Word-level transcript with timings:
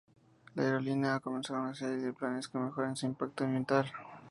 La 0.55 0.63
aerolínea 0.63 1.13
ha 1.13 1.19
comenzado 1.19 1.61
una 1.61 1.75
serie 1.75 1.97
de 1.97 2.11
planes 2.13 2.47
que 2.47 2.57
mejoren 2.57 2.95
su 2.95 3.05
impacto 3.05 3.43
ambiental. 3.43 3.85